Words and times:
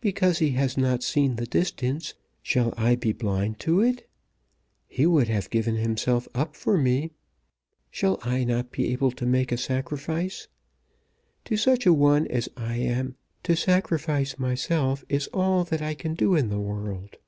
Because 0.00 0.40
he 0.40 0.50
has 0.58 0.76
not 0.76 1.00
seen 1.04 1.36
the 1.36 1.46
distance, 1.46 2.14
shall 2.42 2.74
I 2.76 2.96
be 2.96 3.12
blind 3.12 3.60
to 3.60 3.80
it? 3.80 4.08
He 4.88 5.06
would 5.06 5.28
have 5.28 5.48
given 5.48 5.76
himself 5.76 6.26
up 6.34 6.56
for 6.56 6.76
me. 6.76 7.12
Shall 7.88 8.18
I 8.22 8.42
not 8.42 8.72
be 8.72 8.92
able 8.92 9.12
to 9.12 9.24
make 9.24 9.52
a 9.52 9.56
sacrifice? 9.56 10.48
To 11.44 11.56
such 11.56 11.86
a 11.86 11.92
one 11.94 12.26
as 12.26 12.48
I 12.56 12.78
am 12.78 13.14
to 13.44 13.54
sacrifice 13.54 14.40
myself 14.40 15.04
is 15.08 15.28
all 15.28 15.62
that 15.62 15.82
I 15.82 15.94
can 15.94 16.14
do 16.14 16.34
in 16.34 16.48
the 16.48 16.58
world." 16.58 17.18